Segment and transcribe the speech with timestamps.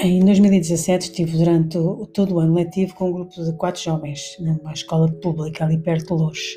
[0.00, 1.76] Em 2017 estive durante
[2.12, 6.14] todo o ano letivo com um grupo de quatro jovens numa escola pública ali perto
[6.14, 6.56] de Lourdes.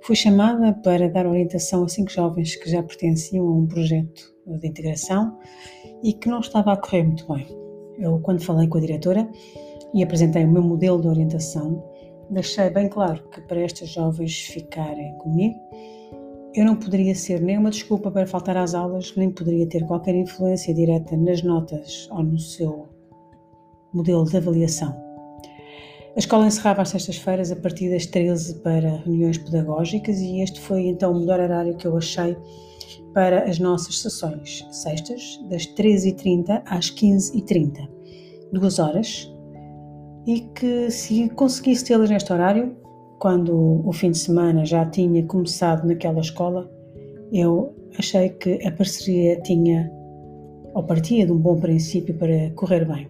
[0.00, 4.66] Fui chamada para dar orientação a cinco jovens que já pertenciam a um projeto de
[4.66, 5.38] integração
[6.02, 7.46] e que não estava a correr muito bem.
[7.98, 9.28] Eu, quando falei com a diretora
[9.92, 11.84] e apresentei o meu modelo de orientação,
[12.30, 15.54] deixei bem claro que para estas jovens ficarem comigo,
[16.54, 20.14] eu não poderia ser nem uma desculpa para faltar às aulas, nem poderia ter qualquer
[20.14, 22.88] influência direta nas notas ou no seu
[23.92, 25.08] modelo de avaliação.
[26.16, 30.86] A escola encerrava às sextas-feiras a partir das 13 para reuniões pedagógicas e este foi
[30.86, 32.36] então o melhor horário que eu achei
[33.14, 37.88] para as nossas sessões, sextas, das 13h30 às 15h30,
[38.52, 39.32] duas horas,
[40.26, 42.76] e que se conseguisse tê-las neste horário,
[43.18, 46.70] quando o fim de semana já tinha começado naquela escola,
[47.32, 49.90] eu achei que a parceria tinha
[50.74, 53.08] ou partia de um bom princípio para correr bem.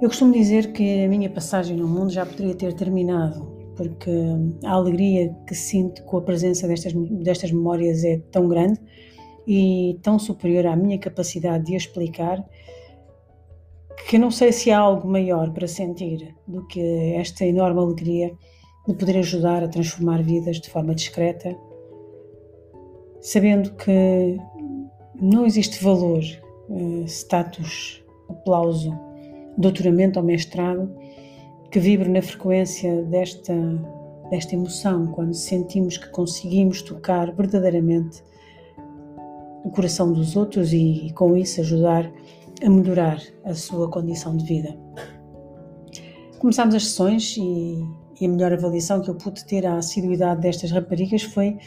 [0.00, 4.10] Eu costumo dizer que a minha passagem no mundo já poderia ter terminado, porque
[4.64, 8.80] a alegria que sinto com a presença destas, destas memórias é tão grande
[9.46, 12.44] e tão superior à minha capacidade de explicar
[14.08, 16.80] que não sei se há algo maior para sentir do que
[17.14, 18.36] esta enorme alegria
[18.86, 21.56] de poder ajudar a transformar vidas de forma discreta,
[23.20, 24.38] sabendo que
[25.20, 28.96] não existe valor, eh, status, aplauso,
[29.56, 30.94] doutoramento ou mestrado
[31.70, 33.54] que vibre na frequência desta,
[34.30, 38.22] desta emoção, quando sentimos que conseguimos tocar verdadeiramente
[39.64, 42.10] o coração dos outros e, e com isso ajudar
[42.45, 44.76] a melhorar a sua condição de vida.
[46.38, 47.84] Começámos as sessões e,
[48.20, 51.58] e, a melhor avaliação que eu pude ter à assiduidade destas raparigas foi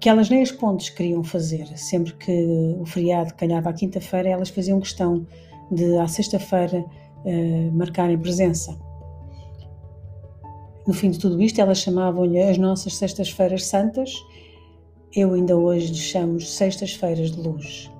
[0.00, 1.66] que elas nem as pontes queriam fazer.
[1.76, 5.26] Sempre que o feriado calhava à quinta-feira, elas faziam questão
[5.70, 6.84] de, à sexta-feira,
[7.24, 8.78] uh, marcarem presença.
[10.86, 14.12] No fim de tudo isto, elas chamavam-lhe as nossas sextas-feiras santas.
[15.14, 17.90] Eu ainda hoje lhes chamo sextas-feiras de luz.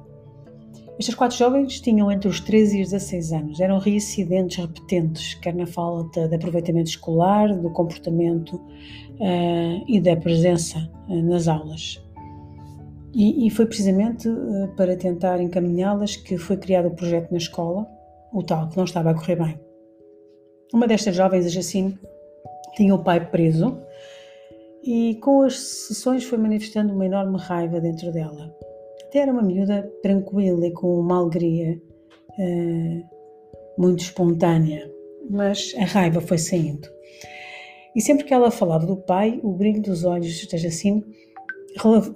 [0.98, 3.60] Estas quatro jovens tinham entre os 13 e os 16 anos.
[3.60, 10.90] Eram reincidentes repetentes, quer na falta de aproveitamento escolar, do comportamento uh, e da presença
[11.08, 12.04] uh, nas aulas.
[13.14, 17.86] E, e foi precisamente uh, para tentar encaminhá-las que foi criado o projeto na escola,
[18.32, 19.58] o tal que não estava a correr bem.
[20.74, 21.96] Uma destas jovens, a Jacine,
[22.74, 23.78] tinha o pai preso
[24.82, 28.52] e com as sessões foi manifestando uma enorme raiva dentro dela
[29.08, 31.80] até era uma miúda tranquila e com uma alegria
[32.38, 33.02] uh,
[33.78, 34.90] muito espontânea,
[35.30, 36.86] mas a raiva foi saindo.
[37.96, 41.02] E sempre que ela falava do pai, o brilho dos olhos da Jacine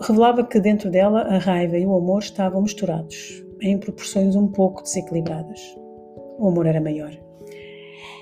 [0.01, 4.83] revelava que dentro dela a raiva e o amor estavam misturados, em proporções um pouco
[4.83, 5.61] desequilibradas.
[6.39, 7.19] O amor era maior.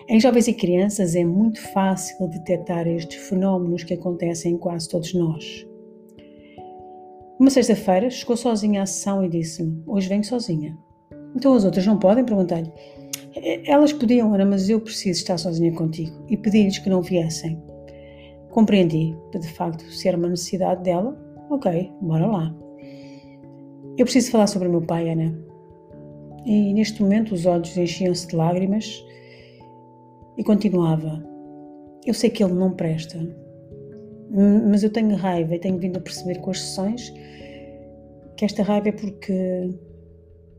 [0.09, 5.13] Em jovens e crianças é muito fácil detectar estes fenómenos que acontecem em quase todos
[5.13, 5.70] nós.
[7.41, 10.77] Uma sexta-feira chegou sozinha à sessão e disse-me: Hoje venho sozinha.
[11.35, 12.23] Então as outras não podem?
[12.23, 12.71] Perguntei-lhe.
[13.65, 16.23] Elas podiam, Ana, mas eu preciso estar sozinha contigo.
[16.29, 17.59] E pedi-lhes que não viessem.
[18.51, 21.19] Compreendi de facto, se era uma necessidade dela,
[21.49, 22.55] ok, bora lá.
[23.97, 25.35] Eu preciso falar sobre o meu pai, Ana.
[26.45, 29.03] E neste momento os olhos enchiam-se de lágrimas
[30.37, 31.25] e continuava.
[32.05, 33.19] Eu sei que ele não presta,
[34.31, 37.13] mas eu tenho raiva e tenho vindo a perceber com as sessões
[38.37, 39.71] que esta raiva é porque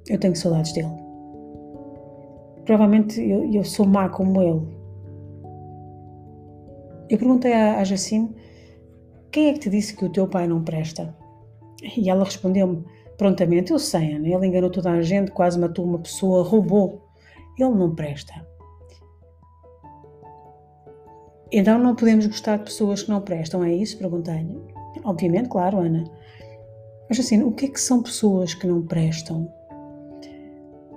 [0.08, 0.92] eu tenho saudades dele.
[2.66, 4.82] Provavelmente eu, eu sou má como ele.
[7.10, 8.36] Eu perguntei à, à Jacine
[9.32, 11.16] quem é que te disse que o teu pai não presta?
[11.98, 12.84] E ela respondeu-me
[13.18, 17.08] prontamente: Eu sei, Ana, ele enganou toda a gente, quase matou uma pessoa, roubou.
[17.58, 18.34] Ele não presta.
[21.52, 23.98] Então não podemos gostar de pessoas que não prestam, é isso?
[23.98, 24.62] Perguntei-lhe.
[25.04, 26.06] Obviamente, claro, Ana.
[27.10, 29.52] Mas assim, o que é que são pessoas que não prestam?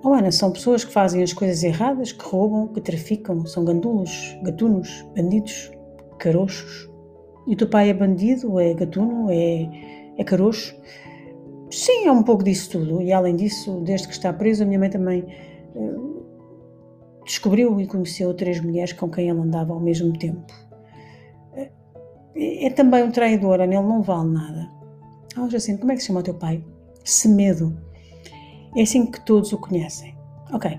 [0.04, 4.36] Oh, Ana, são pessoas que fazem as coisas erradas, que roubam, que traficam, são gandulos,
[4.42, 5.72] gatunos, bandidos,
[6.18, 6.90] carochos.
[7.46, 9.68] E o teu pai é bandido, é gatuno, é,
[10.16, 10.76] é carocho?
[11.70, 13.02] Sim, é um pouco disso tudo.
[13.02, 15.24] E além disso, desde que está preso, a minha mãe também
[15.74, 16.03] uh,
[17.24, 20.52] descobriu e conheceu três mulheres com quem ele andava ao mesmo tempo.
[21.54, 24.70] É, é também um traidor, ele não vale nada.
[25.36, 26.64] Ah, Jacinto, como é que se chama o teu pai?
[27.04, 27.76] Semedo.
[28.76, 30.16] É assim que todos o conhecem.
[30.52, 30.78] Ok.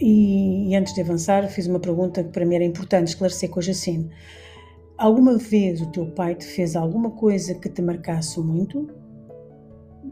[0.00, 3.60] E, e, antes de avançar, fiz uma pergunta que para mim era importante esclarecer com
[3.60, 4.10] a Jacinto.
[4.98, 8.88] Alguma vez o teu pai te fez alguma coisa que te marcasse muito?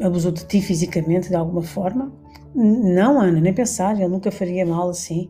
[0.01, 2.13] abusou de ti fisicamente de alguma forma?
[2.55, 5.29] Não, Ana, nem pensar, ele nunca faria mal assim.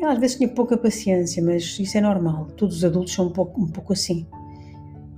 [0.00, 2.46] Eu às vezes tinha pouca paciência, mas isso é normal.
[2.56, 4.26] Todos os adultos são um pouco, um pouco assim.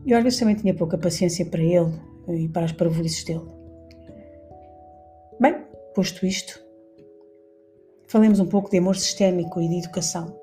[0.04, 1.92] Eu às vezes também tinha pouca paciência para ele
[2.28, 3.46] e para as parvoices dele.
[5.38, 5.64] Bem,
[5.94, 6.60] posto isto,
[8.08, 10.36] falemos um pouco de amor sistémico e de educação.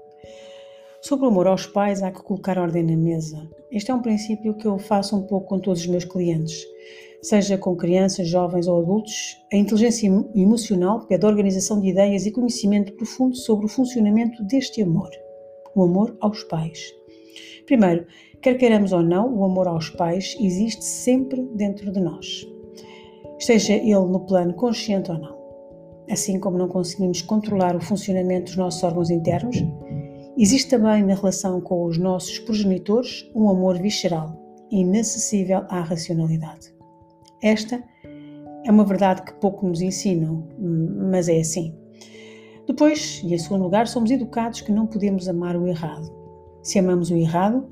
[1.01, 3.49] Sobre o amor aos pais, há que colocar ordem na mesa.
[3.69, 6.65] Este é um princípio que eu faço um pouco com todos os meus clientes
[7.21, 12.93] seja com crianças, jovens ou adultos, a inteligência emocional pede organização de ideias e conhecimento
[12.93, 15.09] profundo sobre o funcionamento deste amor,
[15.75, 16.79] o amor aos pais.
[17.65, 18.05] Primeiro,
[18.41, 22.47] quer queiramos ou não, o amor aos pais existe sempre dentro de nós,
[23.37, 25.39] esteja ele no plano consciente ou não.
[26.09, 29.57] Assim como não conseguimos controlar o funcionamento dos nossos órgãos internos,
[30.37, 34.35] existe também na relação com os nossos progenitores um amor visceral,
[34.71, 36.78] inacessível à racionalidade.
[37.41, 37.83] Esta
[38.65, 40.47] é uma verdade que pouco nos ensinam,
[41.11, 41.75] mas é assim.
[42.67, 46.13] Depois, e em segundo lugar, somos educados que não podemos amar o errado.
[46.61, 47.67] Se amamos o errado,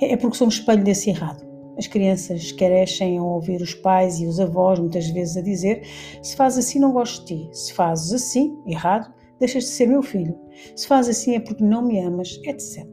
[0.00, 1.46] é porque somos espelho desse errado.
[1.78, 5.82] As crianças crescem a ouvir os pais e os avós muitas vezes a dizer:
[6.22, 7.48] se faz assim, não gosto de ti.
[7.52, 10.38] Se fazes assim, errado, deixas de ser meu filho.
[10.74, 12.86] Se faz assim é porque não me amas, etc.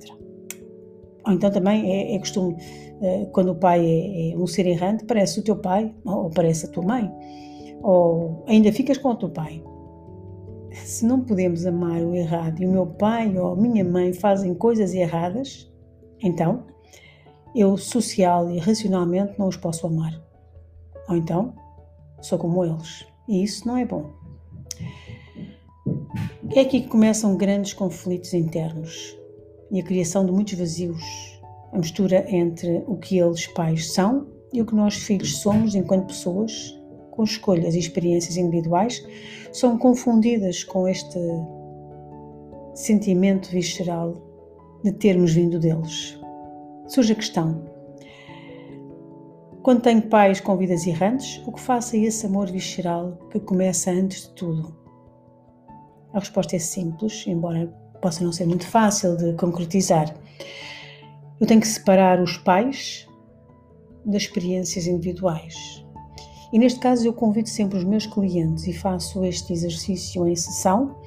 [1.26, 2.56] Ou então também é, é costume
[3.02, 6.66] eh, quando o pai é, é, um ser errante, parece o teu pai ou parece
[6.66, 7.12] a tua mãe,
[7.82, 9.64] ou ainda ficas com o teu pai.
[10.72, 14.54] Se não podemos amar o errado e o meu pai ou a minha mãe fazem
[14.54, 15.72] coisas erradas,
[16.22, 16.66] então
[17.56, 20.20] eu social e racionalmente não os posso amar.
[21.10, 21.54] Ou então
[22.22, 23.06] sou como eles.
[23.28, 24.12] E isso não é bom.
[26.56, 29.18] É aqui que começam grandes conflitos internos
[29.74, 31.34] e a criação de muitos vazios
[31.74, 36.08] a mistura entre o que eles pais são e o que nós filhos somos enquanto
[36.08, 36.80] pessoas,
[37.10, 39.04] com escolhas e experiências individuais,
[39.52, 41.20] são confundidas com este
[42.76, 44.14] sentimento visceral
[44.84, 46.20] de termos vindo deles.
[46.88, 47.66] Surge a questão:
[49.64, 53.90] quando tenho pais com vidas errantes, o que faço a esse amor visceral que começa
[53.90, 54.76] antes de tudo?
[56.14, 57.74] A resposta é simples, embora
[58.04, 60.14] possa não ser muito fácil de concretizar.
[61.40, 63.08] Eu tenho que separar os pais
[64.06, 65.56] das experiências individuais.
[66.52, 70.98] E neste caso eu convido sempre os meus clientes e faço este exercício em sessão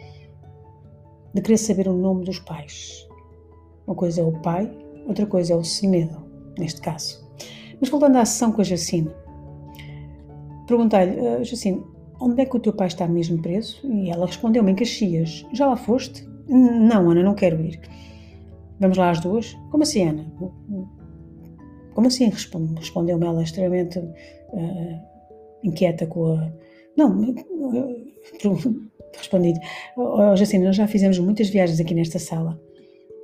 [1.34, 3.06] de querer saber o nome dos pais.
[3.86, 4.72] Uma coisa é o pai,
[5.06, 6.24] outra coisa é o Semedo,
[6.58, 7.24] neste caso.
[7.78, 9.10] Mas voltando à sessão com a Jacine,
[10.66, 11.84] perguntei-lhe, uh, Jacine,
[12.18, 13.80] onde é que o teu pai está mesmo preso?
[13.84, 15.46] E ela respondeu-me em Caxias.
[15.52, 16.26] Já lá foste?
[16.48, 17.80] Não, Ana, não quero ir.
[18.78, 19.54] Vamos lá as duas?
[19.70, 20.26] Como assim, Ana?
[21.94, 22.28] Como assim?
[22.28, 25.00] Respondeu-me ela extremamente uh,
[25.64, 26.52] inquieta com a.
[26.96, 28.06] Não, uh,
[29.16, 29.54] respondi.
[29.96, 32.60] Oh, nós já fizemos muitas viagens aqui nesta sala.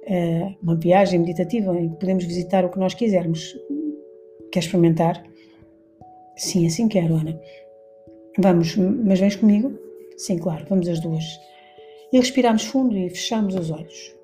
[0.05, 3.55] Uh, uma viagem meditativa em que podemos visitar o que nós quisermos.
[4.51, 5.23] Quer experimentar?
[6.37, 7.39] Sim, assim quero, Ana.
[8.39, 9.79] Vamos, mas vens comigo?
[10.17, 11.25] Sim, claro, vamos as duas.
[12.13, 14.15] E respiramos fundo e fechamos os olhos.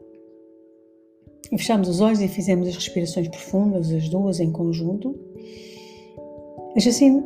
[1.51, 5.19] E fechamos os olhos e fizemos as respirações profundas, as duas em conjunto.
[6.75, 7.25] Mas assim,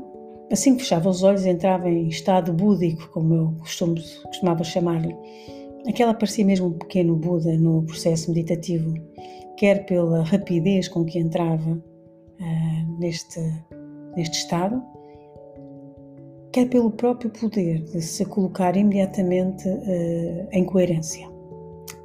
[0.50, 5.16] assim que fechava os olhos, entrava em estado búdico, como eu costumo, costumava chamar-lhe.
[5.86, 8.94] Aquela parecia mesmo um pequeno Buda no processo meditativo,
[9.56, 13.40] quer pela rapidez com que entrava uh, neste,
[14.16, 14.80] neste estado,
[16.52, 21.26] quer pelo próprio poder de se colocar imediatamente uh, em coerência.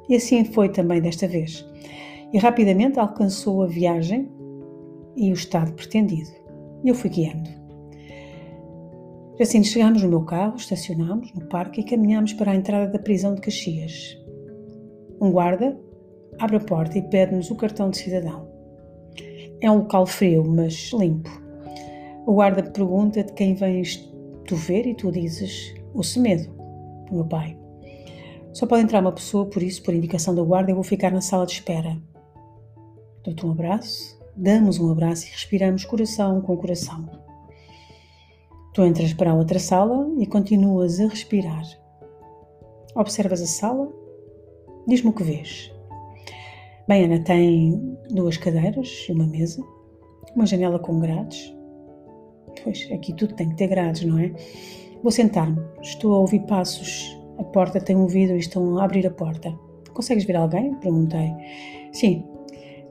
[0.08, 1.68] E assim foi também desta vez
[2.32, 4.28] e rapidamente alcançou a viagem
[5.16, 6.30] e o estado pretendido.
[6.84, 7.50] Eu fui guiando.
[9.40, 13.34] Assim chegámos no meu carro, estacionámos no parque e caminhámos para a entrada da prisão
[13.34, 14.18] de Caxias.
[15.20, 15.78] Um guarda
[16.38, 18.48] abre a porta e pede-nos o cartão de cidadão.
[19.60, 21.30] É um local frio, mas limpo.
[22.26, 24.08] O guarda pergunta de quem vens
[24.48, 26.50] tu ver e tu dizes o Semedo,
[27.10, 27.56] o meu pai.
[28.54, 31.20] Só pode entrar uma pessoa, por isso, por indicação do guarda, eu vou ficar na
[31.20, 32.00] sala de espera.
[33.22, 37.06] Dou-te um abraço, damos um abraço e respiramos coração com coração.
[38.72, 41.64] Tu entras para a outra sala e continuas a respirar.
[42.96, 43.92] Observas a sala,
[44.86, 45.70] diz-me o que vês.
[46.88, 49.62] Bem, Ana tem duas cadeiras e uma mesa,
[50.34, 51.57] uma janela com grades.
[52.62, 54.32] Pois, aqui tudo tem que ter grades, não é?
[55.02, 55.58] Vou sentar-me.
[55.80, 57.16] Estou a ouvir passos.
[57.38, 59.56] A porta tem um vidro e estão a abrir a porta.
[59.92, 60.74] Consegues ver alguém?
[60.74, 61.32] Perguntei.
[61.92, 62.24] Sim,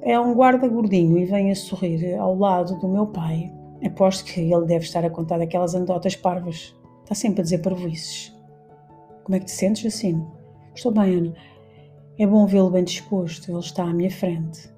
[0.02, 3.52] é um guarda gordinho e vem a sorrir ao lado do meu pai.
[3.86, 6.76] Aposto que ele deve estar a contar daquelas anedotas parvas.
[7.04, 8.34] Está sempre a dizer parvoices.
[9.24, 10.32] Como é que te sentes, Jacino?
[10.74, 11.34] Estou bem, Ana.
[12.20, 13.52] É bom vê-lo bem disposto.
[13.52, 14.70] Ele está à minha frente.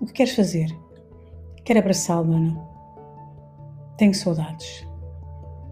[0.00, 0.68] O que queres fazer?
[1.64, 2.67] Quero abraçá-lo, Ana.
[3.98, 4.86] Tenho saudades.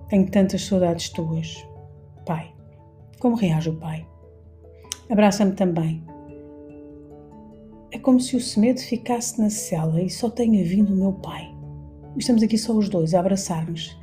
[0.09, 1.65] Tenho tantas saudades tuas.
[2.27, 2.53] Pai.
[3.21, 4.05] Como reage o pai?
[5.09, 6.05] Abraça-me também.
[7.93, 11.55] É como se o Semedo ficasse na cela e só tenha vindo o meu pai.
[12.17, 13.97] Estamos aqui só os dois a abraçar-nos.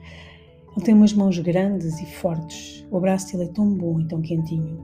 [0.72, 2.88] Ele tem umas mãos grandes e fortes.
[2.90, 4.80] O abraço dele é tão bom e tão quentinho.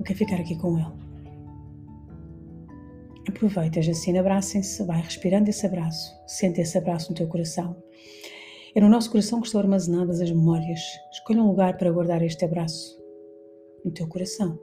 [0.00, 1.11] Eu quero ficar aqui com ele.
[3.28, 7.76] Aproveita, Jacina, abracem-se, vai respirando esse abraço, sente esse abraço no teu coração.
[8.74, 10.80] É no nosso coração que estão armazenadas as memórias.
[11.12, 12.98] Escolha um lugar para guardar este abraço,
[13.84, 14.58] no teu coração.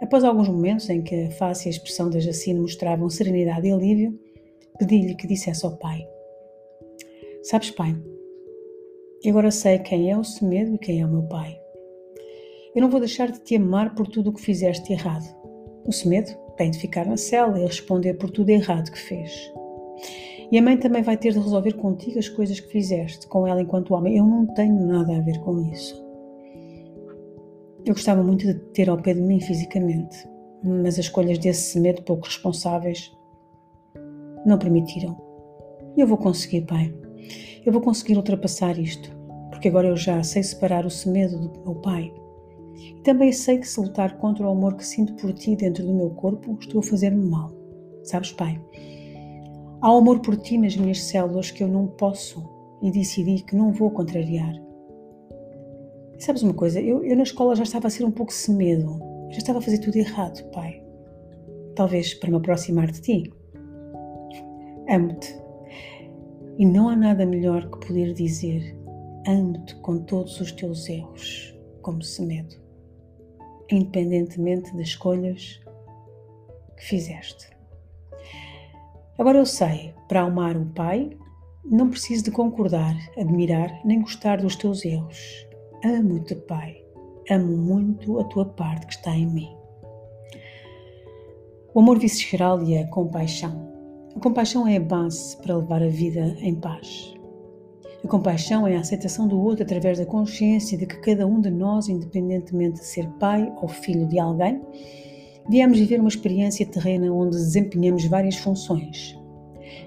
[0.00, 3.72] Após alguns momentos em que a face e a expressão da Jacina mostravam serenidade e
[3.72, 4.18] alívio,
[4.78, 6.06] pedi-lhe que dissesse ao pai:
[7.42, 7.94] Sabes, pai,
[9.26, 11.58] agora sei quem é o Semedo e quem é o meu pai.
[12.74, 15.26] Eu não vou deixar de te amar por tudo o que fizeste errado.
[15.84, 19.52] O Semedo tem de ficar na cela e responder por tudo errado que fez.
[20.52, 23.60] E a mãe também vai ter de resolver contigo as coisas que fizeste, com ela
[23.60, 24.16] enquanto homem.
[24.16, 26.00] Eu não tenho nada a ver com isso.
[27.84, 30.16] Eu gostava muito de ter ao pé de mim fisicamente,
[30.62, 33.12] mas as escolhas desse Semedo pouco responsáveis
[34.46, 35.20] não permitiram.
[35.96, 36.94] Eu vou conseguir, pai.
[37.66, 39.10] Eu vou conseguir ultrapassar isto,
[39.50, 42.14] porque agora eu já sei separar o semedo do meu pai.
[42.76, 45.94] E também sei que se lutar contra o amor que sinto por ti dentro do
[45.94, 47.50] meu corpo, estou a fazer-me mal.
[48.02, 48.60] Sabes, pai?
[49.80, 52.42] Há amor por ti nas minhas células que eu não posso
[52.82, 54.54] e decidi que não vou contrariar.
[56.16, 56.80] E sabes uma coisa?
[56.80, 59.00] Eu, eu na escola já estava a ser um pouco semedo.
[59.30, 60.82] Já estava a fazer tudo errado, pai.
[61.74, 63.32] Talvez para me aproximar de ti.
[64.88, 65.42] Amo-te
[66.58, 68.76] e não há nada melhor que poder dizer:
[69.26, 72.54] amo-te com todos os teus erros, como Semedo,
[73.72, 75.60] independentemente das escolhas
[76.76, 77.50] que fizeste.
[79.18, 81.16] Agora eu sei, para amar o Pai,
[81.64, 85.46] não preciso de concordar, admirar nem gostar dos teus erros.
[85.84, 86.82] Amo-te, Pai.
[87.30, 89.56] Amo muito a tua parte que está em mim.
[91.72, 93.72] O amor visceral e a compaixão
[94.14, 97.14] a compaixão é a base para levar a vida em paz.
[98.04, 101.50] A compaixão é a aceitação do outro através da consciência de que cada um de
[101.50, 104.60] nós, independentemente de ser pai ou filho de alguém,
[105.48, 109.16] viemos viver uma experiência terrena onde desempenhamos várias funções.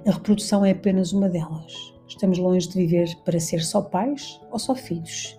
[0.07, 1.93] A reprodução é apenas uma delas.
[2.07, 5.37] Estamos longe de viver para ser só pais ou só filhos.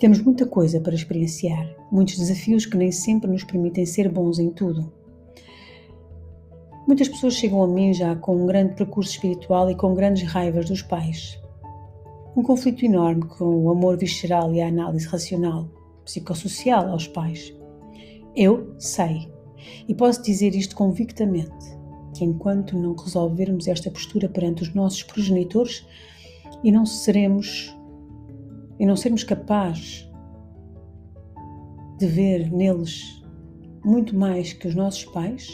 [0.00, 4.50] Temos muita coisa para experienciar, muitos desafios que nem sempre nos permitem ser bons em
[4.50, 4.92] tudo.
[6.88, 10.68] Muitas pessoas chegam a mim já com um grande percurso espiritual e com grandes raivas
[10.68, 11.40] dos pais.
[12.34, 15.68] Um conflito enorme com o amor visceral e a análise racional,
[16.02, 17.54] psicossocial aos pais.
[18.34, 19.30] Eu sei,
[19.86, 21.66] e posso dizer isto convictamente,
[22.16, 25.86] que enquanto não resolvermos esta postura perante os nossos progenitores
[26.64, 27.76] e não seremos
[28.80, 30.10] e não sermos capazes
[31.98, 33.22] de ver neles
[33.84, 35.48] muito mais que os nossos pais,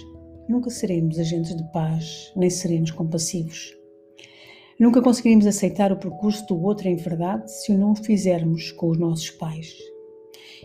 [0.48, 3.77] nunca seremos agentes de paz, nem seremos compassivos.
[4.78, 8.98] Nunca conseguiremos aceitar o percurso do outro em verdade se o não fizermos com os
[8.98, 9.76] nossos pais.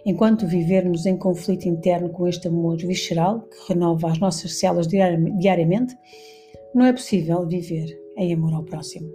[0.05, 5.95] Enquanto vivermos em conflito interno com este amor visceral que renova as nossas células diariamente,
[6.75, 9.09] não é possível viver em amor ao próximo.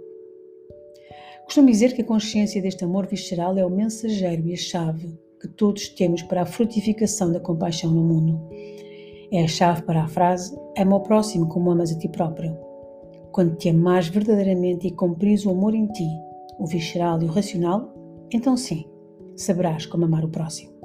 [1.45, 5.47] Costumo dizer que a consciência deste amor visceral é o mensageiro e a chave que
[5.47, 8.49] todos temos para a frutificação da compaixão no mundo.
[9.31, 12.68] É a chave para a frase Ama o próximo como amas a ti próprio.
[13.31, 16.07] Quando te amares verdadeiramente e cumprires o amor em ti,
[16.57, 17.93] o visceral e o racional,
[18.31, 18.85] então sim,
[19.35, 20.78] saberás como amar o próximo.